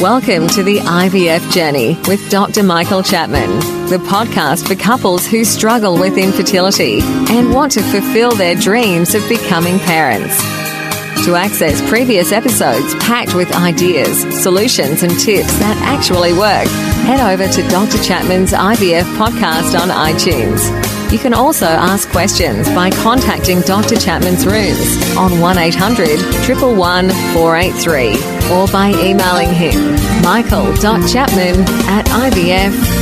Welcome 0.00 0.48
to 0.48 0.62
the 0.62 0.78
IVF 0.78 1.52
Journey 1.52 1.98
with 2.08 2.30
Dr. 2.30 2.62
Michael 2.62 3.02
Chapman, 3.02 3.50
the 3.90 3.98
podcast 3.98 4.66
for 4.66 4.74
couples 4.74 5.26
who 5.26 5.44
struggle 5.44 5.98
with 5.98 6.16
infertility 6.16 7.00
and 7.02 7.52
want 7.52 7.72
to 7.72 7.82
fulfill 7.82 8.30
their 8.34 8.54
dreams 8.54 9.14
of 9.14 9.28
becoming 9.28 9.78
parents. 9.80 10.40
To 11.26 11.34
access 11.34 11.86
previous 11.86 12.32
episodes 12.32 12.94
packed 12.94 13.34
with 13.34 13.54
ideas, 13.54 14.22
solutions, 14.42 15.02
and 15.02 15.12
tips 15.20 15.58
that 15.58 15.76
actually 15.84 16.32
work, 16.32 16.66
head 17.04 17.20
over 17.20 17.46
to 17.46 17.68
Dr. 17.68 18.02
Chapman's 18.02 18.52
IVF 18.52 19.04
podcast 19.18 19.78
on 19.78 19.90
iTunes. 19.90 20.89
You 21.10 21.18
can 21.18 21.34
also 21.34 21.66
ask 21.66 22.08
questions 22.10 22.68
by 22.68 22.88
contacting 22.88 23.62
Dr. 23.62 23.96
Chapman's 23.96 24.46
rooms 24.46 25.16
on 25.16 25.40
1800 25.40 26.20
111 26.46 27.10
483 27.34 28.14
or 28.54 28.68
by 28.68 28.90
emailing 28.90 29.52
him 29.52 29.96
michael.chapman 30.22 31.64
at 31.88 32.06
ivf.com.au. 32.06 33.00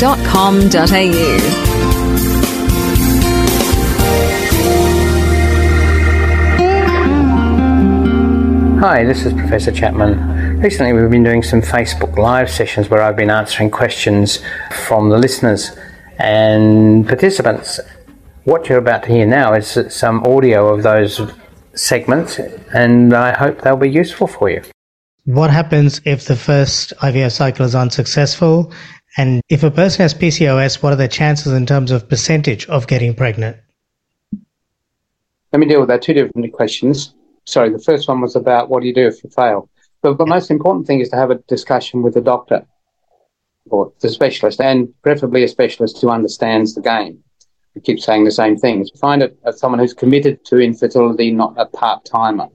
Hi, 8.80 9.04
this 9.04 9.26
is 9.26 9.34
Professor 9.34 9.70
Chapman. 9.70 10.60
Recently, 10.60 10.94
we've 10.94 11.10
been 11.10 11.24
doing 11.24 11.42
some 11.42 11.60
Facebook 11.60 12.16
Live 12.16 12.48
sessions 12.48 12.88
where 12.88 13.02
I've 13.02 13.16
been 13.16 13.28
answering 13.28 13.70
questions 13.70 14.38
from 14.86 15.10
the 15.10 15.18
listeners 15.18 15.76
and 16.18 17.06
participants. 17.06 17.80
What 18.44 18.68
you're 18.68 18.78
about 18.78 19.02
to 19.04 19.10
hear 19.10 19.26
now 19.26 19.54
is 19.54 19.78
some 19.90 20.24
audio 20.24 20.74
of 20.74 20.82
those 20.82 21.20
segments, 21.74 22.38
and 22.74 23.12
I 23.12 23.36
hope 23.36 23.60
they'll 23.60 23.76
be 23.76 23.90
useful 23.90 24.26
for 24.26 24.50
you. 24.50 24.62
What 25.24 25.50
happens 25.50 26.00
if 26.04 26.24
the 26.24 26.36
first 26.36 26.92
IVF 27.02 27.32
cycle 27.32 27.66
is 27.66 27.74
unsuccessful? 27.74 28.72
And 29.16 29.42
if 29.48 29.62
a 29.62 29.70
person 29.70 30.02
has 30.02 30.14
PCOS, 30.14 30.82
what 30.82 30.92
are 30.92 30.96
the 30.96 31.08
chances 31.08 31.52
in 31.52 31.66
terms 31.66 31.90
of 31.90 32.08
percentage 32.08 32.66
of 32.68 32.86
getting 32.86 33.14
pregnant? 33.14 33.56
Let 35.52 35.60
me 35.60 35.66
deal 35.66 35.80
with 35.80 35.88
that. 35.88 36.02
Two 36.02 36.14
different 36.14 36.52
questions 36.52 37.14
sorry, 37.48 37.70
the 37.70 37.78
first 37.78 38.06
one 38.08 38.20
was 38.20 38.36
about 38.36 38.68
what 38.68 38.82
do 38.82 38.86
you 38.86 38.94
do 38.94 39.06
if 39.06 39.24
you 39.24 39.30
fail. 39.30 39.68
But 40.02 40.18
the 40.18 40.26
most 40.26 40.50
important 40.50 40.86
thing 40.86 41.00
is 41.00 41.08
to 41.08 41.16
have 41.16 41.30
a 41.30 41.36
discussion 41.48 42.02
with 42.02 42.14
the 42.14 42.20
doctor 42.20 42.64
or 43.70 43.92
the 44.00 44.08
specialist, 44.08 44.60
and 44.60 44.88
preferably 45.02 45.42
a 45.44 45.48
specialist 45.48 46.00
who 46.00 46.08
understands 46.08 46.74
the 46.74 46.80
game. 46.80 47.22
Keep 47.84 48.00
saying 48.00 48.24
the 48.24 48.30
same 48.30 48.56
things. 48.56 48.90
Find 48.98 49.22
it 49.22 49.38
as 49.44 49.58
someone 49.58 49.78
who's 49.78 49.94
committed 49.94 50.44
to 50.46 50.58
infertility, 50.58 51.30
not 51.30 51.54
a 51.56 51.66
part 51.66 52.04
timer, 52.04 52.48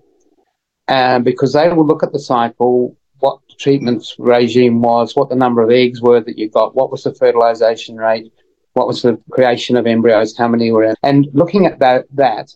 uh, 0.88 1.19
because 1.19 1.53
they 1.53 1.69
will 1.69 1.85
look 1.85 2.03
at 2.03 2.11
the 2.11 2.19
cycle, 2.19 2.97
what 3.19 3.39
the 3.47 3.55
treatment 3.55 4.05
regime 4.17 4.81
was, 4.81 5.16
what 5.16 5.29
the 5.29 5.35
number 5.35 5.61
of 5.61 5.71
eggs 5.71 6.01
were 6.01 6.21
that 6.21 6.38
you 6.38 6.49
got, 6.49 6.75
what 6.75 6.91
was 6.91 7.03
the 7.03 7.13
fertilization 7.13 7.95
rate, 7.95 8.31
what 8.73 8.88
was 8.88 9.01
the 9.01 9.21
creation 9.31 9.77
of 9.77 9.88
embryos, 9.88 10.38
how 10.38 10.47
many 10.47 10.71
were 10.71 10.83
in, 10.83 10.95
and 11.03 11.27
looking 11.33 11.66
at 11.66 11.79
that, 11.79 12.05
that 12.11 12.53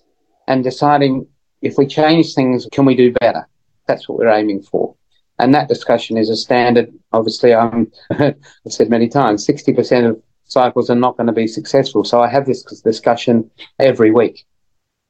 and 0.47 0.63
deciding 0.63 1.27
if 1.61 1.77
we 1.77 1.85
change 1.85 2.33
things, 2.33 2.67
can 2.71 2.85
we 2.85 2.95
do 2.95 3.13
better? 3.13 3.47
That's 3.87 4.07
what 4.07 4.17
we're 4.17 4.27
aiming 4.27 4.63
for. 4.63 4.95
And 5.39 5.53
that 5.53 5.67
discussion 5.67 6.17
is 6.17 6.29
a 6.29 6.35
standard. 6.35 6.91
Obviously, 7.13 7.53
I'm, 7.53 7.91
I've 8.11 8.35
said 8.67 8.89
many 8.89 9.07
times, 9.07 9.45
60% 9.45 10.09
of 10.09 10.21
cycles 10.47 10.89
are 10.89 10.95
not 10.95 11.17
going 11.17 11.27
to 11.27 11.33
be 11.33 11.47
successful. 11.47 12.03
So 12.03 12.21
I 12.21 12.29
have 12.29 12.45
this 12.45 12.63
discussion 12.81 13.49
every 13.79 14.11
week. 14.11 14.45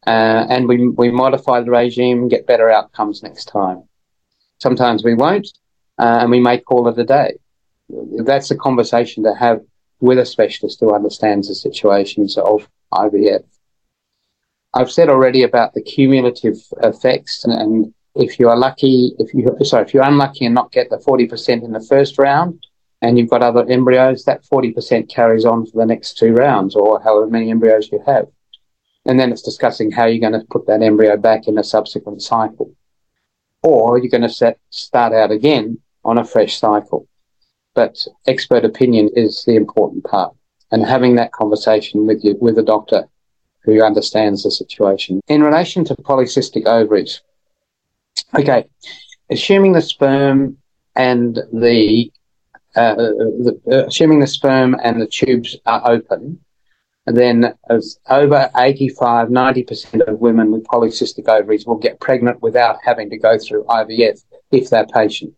Uh, 0.05 0.45
and 0.49 0.67
we, 0.67 0.87
we 0.87 1.11
modify 1.11 1.61
the 1.61 1.71
regime, 1.71 2.27
get 2.27 2.47
better 2.47 2.69
outcomes 2.69 3.23
next 3.23 3.45
time. 3.45 3.83
Sometimes 4.59 5.03
we 5.03 5.13
won't, 5.13 5.47
uh, 5.99 6.19
and 6.21 6.31
we 6.31 6.39
may 6.39 6.57
call 6.57 6.87
it 6.87 6.97
a 6.97 7.03
day. 7.03 7.37
That's 7.89 8.51
a 8.51 8.55
conversation 8.55 9.23
to 9.23 9.33
have 9.35 9.61
with 9.99 10.19
a 10.19 10.25
specialist 10.25 10.79
who 10.79 10.93
understands 10.93 11.47
the 11.47 11.55
situations 11.55 12.37
of 12.37 12.67
IVF. 12.93 13.43
I've 14.73 14.91
said 14.91 15.09
already 15.09 15.43
about 15.43 15.73
the 15.73 15.81
cumulative 15.81 16.57
effects, 16.83 17.43
and, 17.43 17.53
and 17.53 17.93
if 18.15 18.39
you 18.39 18.49
are 18.49 18.57
lucky, 18.57 19.13
if 19.17 19.33
you 19.33 19.55
sorry, 19.63 19.85
if 19.85 19.93
you're 19.93 20.03
unlucky 20.03 20.45
and 20.45 20.53
not 20.53 20.71
get 20.71 20.89
the 20.89 20.99
forty 20.99 21.25
percent 21.25 21.63
in 21.63 21.71
the 21.71 21.85
first 21.89 22.17
round, 22.17 22.65
and 23.01 23.17
you've 23.17 23.29
got 23.29 23.43
other 23.43 23.65
embryos, 23.69 24.25
that 24.25 24.45
forty 24.45 24.71
percent 24.71 25.09
carries 25.09 25.45
on 25.45 25.65
for 25.65 25.77
the 25.77 25.85
next 25.85 26.17
two 26.17 26.33
rounds, 26.33 26.75
or 26.75 27.01
however 27.01 27.27
many 27.27 27.51
embryos 27.51 27.91
you 27.91 28.01
have, 28.05 28.27
and 29.05 29.19
then 29.19 29.31
it's 29.31 29.41
discussing 29.41 29.91
how 29.91 30.05
you're 30.05 30.29
going 30.29 30.39
to 30.39 30.47
put 30.49 30.65
that 30.67 30.81
embryo 30.81 31.17
back 31.17 31.47
in 31.47 31.57
a 31.57 31.63
subsequent 31.63 32.21
cycle, 32.21 32.73
or 33.63 33.97
you're 33.97 34.09
going 34.09 34.21
to 34.21 34.29
set, 34.29 34.59
start 34.69 35.13
out 35.13 35.31
again 35.31 35.79
on 36.03 36.17
a 36.17 36.25
fresh 36.25 36.57
cycle. 36.57 37.07
But 37.75 38.07
expert 38.25 38.65
opinion 38.65 39.11
is 39.15 39.43
the 39.45 39.55
important 39.55 40.03
part, 40.03 40.33
and 40.71 40.83
having 40.83 41.15
that 41.15 41.31
conversation 41.31 42.07
with 42.07 42.23
you 42.23 42.35
with 42.41 42.57
a 42.57 42.63
doctor 42.63 43.07
who 43.61 43.83
understands 43.83 44.43
the 44.43 44.49
situation. 44.49 45.21
In 45.27 45.43
relation 45.43 45.83
to 45.85 45.95
polycystic 45.95 46.65
ovaries, 46.65 47.21
okay, 48.33 48.65
assuming 49.29 49.73
the 49.73 49.81
sperm 49.81 50.57
and 50.95 51.39
the, 51.53 52.11
uh, 52.77 52.95
the 52.95 53.59
uh, 53.71 53.87
assuming 53.87 54.19
the 54.19 54.27
sperm 54.27 54.75
and 54.83 55.01
the 55.01 55.07
tubes 55.07 55.57
are 55.65 55.81
open, 55.89 56.39
then 57.07 57.53
as 57.69 57.99
over 58.09 58.49
85, 58.55 59.29
90% 59.29 60.07
of 60.07 60.19
women 60.19 60.51
with 60.51 60.63
polycystic 60.65 61.27
ovaries 61.27 61.65
will 61.65 61.77
get 61.77 61.99
pregnant 61.99 62.41
without 62.41 62.77
having 62.83 63.09
to 63.09 63.17
go 63.17 63.37
through 63.39 63.63
IVF 63.63 64.23
if 64.51 64.69
they're 64.69 64.85
patient. 64.85 65.33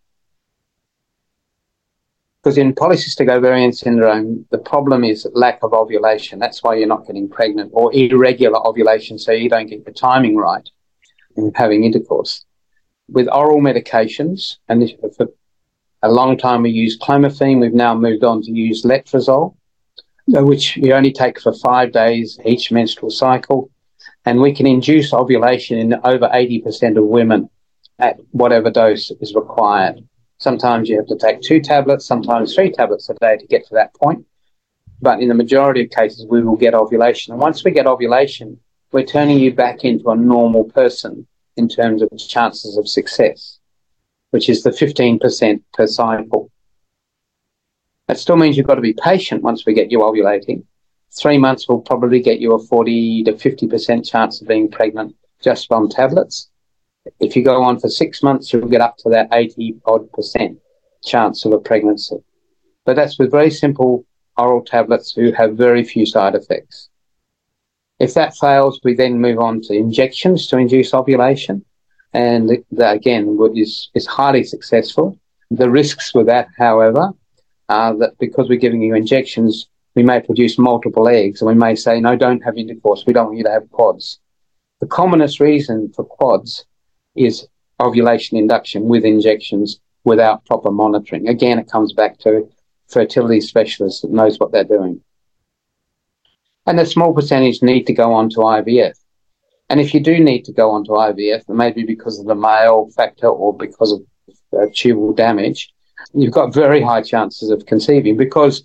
Because 2.42 2.58
in 2.58 2.74
polycystic 2.74 3.30
ovarian 3.30 3.72
syndrome, 3.72 4.46
the 4.50 4.58
problem 4.58 5.04
is 5.04 5.26
lack 5.32 5.60
of 5.62 5.72
ovulation. 5.72 6.38
That's 6.38 6.62
why 6.62 6.74
you're 6.74 6.88
not 6.88 7.06
getting 7.06 7.28
pregnant, 7.28 7.70
or 7.72 7.94
irregular 7.94 8.66
ovulation, 8.66 9.18
so 9.18 9.32
you 9.32 9.48
don't 9.48 9.68
get 9.68 9.84
the 9.84 9.92
timing 9.92 10.36
right 10.36 10.68
in 11.36 11.52
having 11.54 11.84
intercourse. 11.84 12.44
With 13.08 13.28
oral 13.28 13.60
medications, 13.60 14.56
and 14.68 14.90
for 15.16 15.28
a 16.02 16.10
long 16.10 16.36
time 16.36 16.62
we 16.62 16.70
used 16.70 17.00
clomiphene, 17.00 17.60
we've 17.60 17.74
now 17.74 17.94
moved 17.94 18.24
on 18.24 18.42
to 18.42 18.50
use 18.50 18.84
letrozole, 18.84 19.54
uh, 20.36 20.44
which 20.44 20.76
you 20.76 20.92
only 20.94 21.12
take 21.12 21.40
for 21.40 21.52
five 21.52 21.92
days 21.92 22.38
each 22.44 22.72
menstrual 22.72 23.10
cycle. 23.10 23.70
And 24.24 24.40
we 24.40 24.54
can 24.54 24.66
induce 24.66 25.12
ovulation 25.12 25.78
in 25.78 25.94
over 26.04 26.28
80% 26.28 26.96
of 26.96 27.04
women 27.04 27.48
at 27.98 28.18
whatever 28.32 28.70
dose 28.70 29.10
is 29.20 29.34
required. 29.34 30.06
Sometimes 30.38 30.88
you 30.88 30.96
have 30.96 31.06
to 31.08 31.18
take 31.18 31.42
two 31.42 31.60
tablets, 31.60 32.06
sometimes 32.06 32.54
three 32.54 32.70
tablets 32.70 33.08
a 33.10 33.14
day 33.14 33.36
to 33.36 33.46
get 33.46 33.66
to 33.66 33.74
that 33.74 33.94
point. 33.94 34.24
But 35.02 35.20
in 35.20 35.28
the 35.28 35.34
majority 35.34 35.84
of 35.84 35.90
cases, 35.90 36.26
we 36.28 36.42
will 36.42 36.56
get 36.56 36.74
ovulation. 36.74 37.32
And 37.32 37.40
once 37.40 37.62
we 37.64 37.70
get 37.70 37.86
ovulation, 37.86 38.58
we're 38.92 39.04
turning 39.04 39.38
you 39.38 39.52
back 39.52 39.84
into 39.84 40.10
a 40.10 40.16
normal 40.16 40.64
person 40.64 41.26
in 41.56 41.68
terms 41.68 42.02
of 42.02 42.08
chances 42.16 42.76
of 42.76 42.88
success, 42.88 43.59
which 44.30 44.48
is 44.48 44.62
the 44.62 44.70
15% 44.70 45.62
per 45.72 45.86
cycle. 45.86 46.50
That 48.08 48.18
still 48.18 48.36
means 48.36 48.56
you've 48.56 48.66
got 48.66 48.74
to 48.74 48.80
be 48.80 48.94
patient 48.94 49.42
once 49.42 49.64
we 49.64 49.74
get 49.74 49.90
you 49.90 50.00
ovulating. 50.00 50.64
Three 51.12 51.38
months 51.38 51.68
will 51.68 51.80
probably 51.80 52.20
get 52.20 52.40
you 52.40 52.54
a 52.54 52.58
40 52.58 53.24
to 53.24 53.32
50% 53.32 54.08
chance 54.08 54.40
of 54.40 54.48
being 54.48 54.70
pregnant 54.70 55.14
just 55.42 55.68
from 55.68 55.88
tablets. 55.88 56.50
If 57.18 57.34
you 57.34 57.44
go 57.44 57.62
on 57.62 57.80
for 57.80 57.88
six 57.88 58.22
months, 58.22 58.52
you'll 58.52 58.68
get 58.68 58.80
up 58.80 58.96
to 58.98 59.10
that 59.10 59.28
80 59.32 59.76
odd 59.86 60.10
percent 60.12 60.58
chance 61.02 61.44
of 61.44 61.52
a 61.52 61.58
pregnancy. 61.58 62.16
But 62.84 62.96
that's 62.96 63.18
with 63.18 63.30
very 63.30 63.50
simple 63.50 64.04
oral 64.36 64.64
tablets 64.64 65.12
who 65.12 65.32
have 65.32 65.56
very 65.56 65.84
few 65.84 66.06
side 66.06 66.34
effects. 66.34 66.88
If 67.98 68.14
that 68.14 68.36
fails, 68.36 68.80
we 68.82 68.94
then 68.94 69.20
move 69.20 69.38
on 69.38 69.60
to 69.62 69.74
injections 69.74 70.46
to 70.48 70.56
induce 70.56 70.94
ovulation. 70.94 71.64
And 72.12 72.64
that 72.72 72.96
again 72.96 73.38
is, 73.54 73.90
is 73.94 74.06
highly 74.06 74.44
successful. 74.44 75.18
The 75.50 75.70
risks 75.70 76.14
with 76.14 76.26
that, 76.26 76.48
however, 76.58 77.12
are 77.68 77.96
that 77.98 78.18
because 78.18 78.48
we're 78.48 78.58
giving 78.58 78.82
you 78.82 78.94
injections, 78.94 79.68
we 79.94 80.02
may 80.02 80.20
produce 80.20 80.58
multiple 80.58 81.08
eggs 81.08 81.40
and 81.40 81.48
we 81.48 81.54
may 81.54 81.74
say, 81.74 82.00
no, 82.00 82.16
don't 82.16 82.44
have 82.44 82.56
intercourse. 82.56 83.04
We 83.06 83.12
don't 83.12 83.26
want 83.26 83.38
you 83.38 83.44
to 83.44 83.50
have 83.50 83.70
quads. 83.70 84.18
The 84.80 84.86
commonest 84.86 85.40
reason 85.40 85.92
for 85.94 86.04
quads 86.04 86.64
is 87.14 87.46
ovulation 87.80 88.38
induction 88.38 88.84
with 88.84 89.04
injections 89.04 89.80
without 90.04 90.44
proper 90.46 90.70
monitoring. 90.70 91.28
Again, 91.28 91.58
it 91.58 91.70
comes 91.70 91.92
back 91.92 92.18
to 92.20 92.48
fertility 92.88 93.40
specialist 93.40 94.02
that 94.02 94.10
knows 94.10 94.38
what 94.38 94.52
they're 94.52 94.64
doing. 94.64 95.00
And 96.66 96.78
a 96.78 96.86
small 96.86 97.14
percentage 97.14 97.62
need 97.62 97.84
to 97.84 97.92
go 97.92 98.12
on 98.12 98.30
to 98.30 98.36
IVF. 98.38 98.99
And 99.70 99.80
if 99.80 99.94
you 99.94 100.00
do 100.00 100.18
need 100.18 100.44
to 100.46 100.52
go 100.52 100.72
on 100.72 100.84
to 100.84 100.90
IVF, 100.90 101.48
maybe 101.48 101.84
because 101.84 102.18
of 102.18 102.26
the 102.26 102.34
male 102.34 102.90
factor 102.96 103.28
or 103.28 103.56
because 103.56 103.92
of 103.92 104.02
uh, 104.52 104.66
tubal 104.74 105.12
damage, 105.12 105.72
you've 106.12 106.32
got 106.32 106.52
very 106.52 106.82
high 106.82 107.02
chances 107.02 107.50
of 107.50 107.64
conceiving 107.66 108.16
because, 108.16 108.64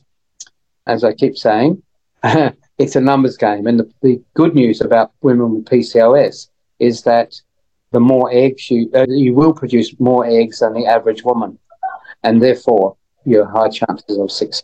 as 0.88 1.04
I 1.04 1.13
keep 1.13 1.38
saying, 1.38 1.81
it's 2.24 2.96
a 2.96 3.02
numbers 3.02 3.38
game. 3.38 3.68
And 3.68 3.80
the, 3.80 3.92
the 4.02 4.22
good 4.34 4.56
news 4.56 4.81
about 4.81 5.12
women 5.22 5.56
with 5.56 5.66
PCOS 5.66 6.50
is 6.80 7.04
that 7.04 7.36
the 7.92 8.00
more 8.00 8.30
eggs 8.34 8.69
you 8.72 8.90
uh, 8.94 9.06
you 9.07 9.34
will 9.36 9.54
produce 9.54 9.98
more 10.00 10.25
eggs 10.25 10.60
than 10.60 10.74
the 10.74 10.88
average 10.88 11.24
woman, 11.24 11.57
and 12.24 12.42
therefore 12.42 12.98
you 13.25 13.46
high 13.46 13.69
chances 13.69 14.18
of 14.18 14.31
success. 14.31 14.63